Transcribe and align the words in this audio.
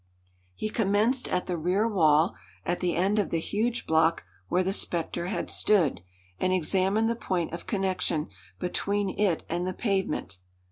He 0.55 0.71
commenced 0.71 1.29
at 1.29 1.45
the 1.45 1.57
rear 1.59 1.87
wall, 1.87 2.33
at 2.65 2.79
the 2.79 2.95
end 2.95 3.19
of 3.19 3.29
the 3.29 3.37
huge 3.39 3.85
block 3.85 4.25
where 4.49 4.63
the 4.63 4.73
specter 4.73 5.27
had 5.27 5.51
stood, 5.51 6.01
and 6.39 6.51
examined 6.51 7.07
the 7.07 7.15
point 7.15 7.53
of 7.53 7.67
connection 7.67 8.27
between 8.57 9.11
it 9.11 9.43
and 9.47 9.67
the 9.67 9.73
pavement. 9.75 10.39